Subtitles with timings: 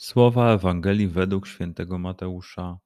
[0.00, 2.78] Słowa Ewangelii według świętego Mateusza.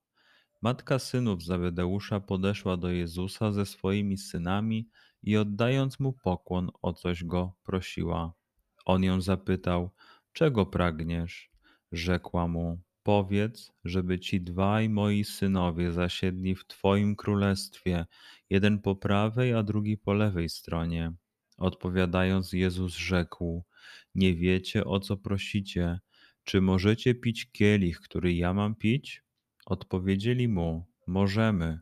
[0.62, 4.88] Matka synów Zawedeusza podeszła do Jezusa ze swoimi synami
[5.22, 8.32] i oddając mu pokłon, o coś go prosiła.
[8.84, 9.90] On ją zapytał:
[10.32, 11.50] Czego pragniesz?
[11.92, 18.06] Rzekła mu: Powiedz, żeby ci dwaj moi synowie zasiedli w twoim królestwie,
[18.50, 21.12] jeden po prawej, a drugi po lewej stronie.
[21.56, 23.64] Odpowiadając, Jezus rzekł:
[24.14, 26.00] Nie wiecie, o co prosicie.
[26.44, 29.22] Czy możecie pić kielich, który ja mam pić?
[29.66, 31.80] Odpowiedzieli mu: Możemy.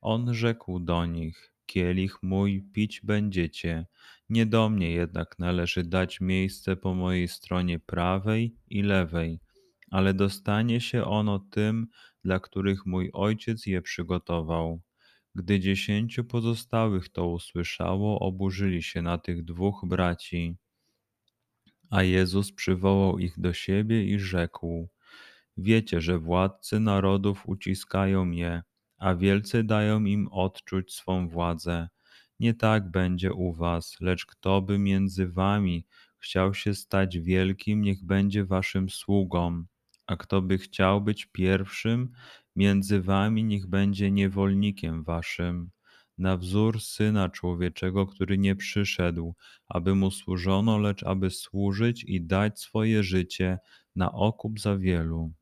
[0.00, 3.86] On rzekł do nich: Kielich mój pić będziecie,
[4.28, 9.40] nie do mnie jednak należy dać miejsce po mojej stronie prawej i lewej,
[9.90, 11.86] ale dostanie się ono tym,
[12.24, 14.80] dla których mój ojciec je przygotował.
[15.34, 20.56] Gdy dziesięciu pozostałych to usłyszało, oburzyli się na tych dwóch braci.
[21.90, 24.88] A Jezus przywołał ich do siebie i rzekł:
[25.56, 28.62] Wiecie, że władcy narodów uciskają mnie,
[28.98, 31.88] a wielcy dają im odczuć swą władzę.
[32.40, 35.86] Nie tak będzie u was, lecz kto by między wami
[36.18, 39.64] chciał się stać wielkim, niech będzie waszym sługą,
[40.06, 42.12] a kto by chciał być pierwszym
[42.56, 45.70] między wami, niech będzie niewolnikiem waszym
[46.20, 49.34] na wzór Syna Człowieczego, który nie przyszedł,
[49.68, 53.58] aby mu służono, lecz aby służyć i dać swoje życie
[53.96, 55.32] na okup za wielu.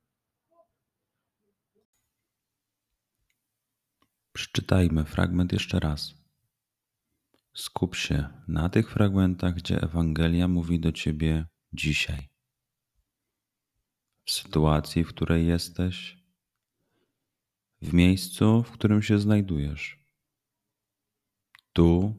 [4.33, 6.15] Przeczytajmy fragment jeszcze raz.
[7.55, 12.29] Skup się na tych fragmentach, gdzie Ewangelia mówi do ciebie dzisiaj.
[14.25, 16.19] W sytuacji, w której jesteś,
[17.83, 19.98] w miejscu, w którym się znajdujesz
[21.73, 22.15] tu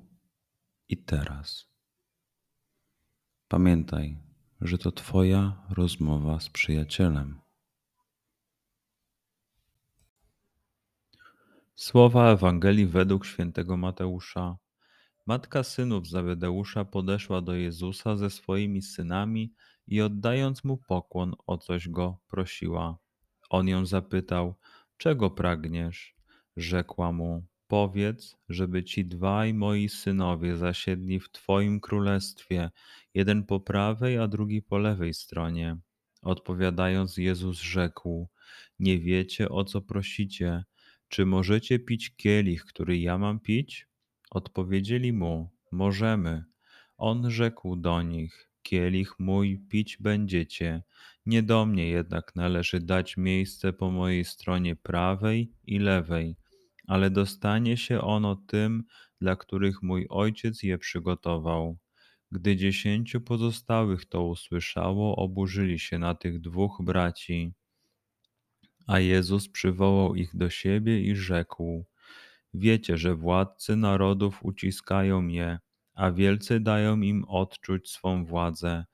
[0.90, 1.70] i teraz.
[3.48, 4.18] Pamiętaj,
[4.62, 7.40] że to Twoja rozmowa z przyjacielem.
[11.76, 14.58] Słowa Ewangelii według świętego Mateusza.
[15.26, 19.54] Matka synów Zawedeusza podeszła do Jezusa ze swoimi synami
[19.88, 22.98] i oddając mu pokłon, o coś go prosiła.
[23.50, 24.56] On ją zapytał:
[24.98, 26.16] Czego pragniesz?
[26.58, 32.70] Rzekła mu: Powiedz, żeby ci dwaj moi synowie zasiedli w Twoim królestwie,
[33.14, 35.78] jeden po prawej, a drugi po lewej stronie.
[36.22, 38.30] Odpowiadając, Jezus rzekł:
[38.80, 40.64] Nie wiecie, o co prosicie.
[41.08, 43.88] Czy możecie pić kielich, który ja mam pić?
[44.32, 46.44] Odpowiedzieli mu: Możemy.
[46.98, 50.84] On rzekł do nich: Kielich mój pić będziecie,
[51.26, 56.36] nie do mnie jednak należy dać miejsce po mojej stronie prawej i lewej
[56.90, 58.84] ale dostanie się ono tym,
[59.22, 61.78] dla których mój ojciec je przygotował.
[62.32, 67.54] Gdy dziesięciu pozostałych to usłyszało, oburzyli się na tych dwóch braci.
[68.88, 71.86] A Jezus przywołał ich do siebie i rzekł:
[72.54, 75.60] Wiecie, że władcy narodów uciskają mnie,
[75.94, 78.86] a wielcy dają im odczuć swą władzę.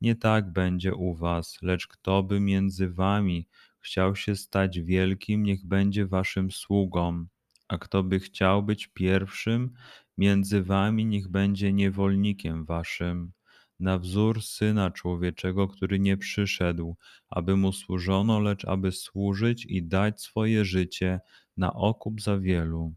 [0.00, 3.48] Nie tak będzie u was, lecz kto by między wami
[3.80, 7.26] chciał się stać wielkim, niech będzie waszym sługą
[7.68, 9.74] a kto by chciał być pierwszym
[10.18, 13.32] między wami, niech będzie niewolnikiem waszym.
[13.80, 16.96] na wzór Syna Człowieczego, który nie przyszedł,
[17.30, 21.20] aby mu służono, lecz aby służyć i dać swoje życie
[21.56, 22.94] na okup za wielu.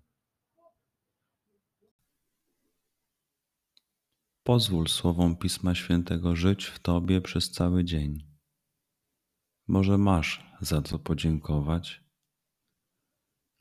[4.44, 8.28] Pozwól słowom Pisma Świętego żyć w Tobie przez cały dzień.
[9.68, 12.07] Może masz za co podziękować,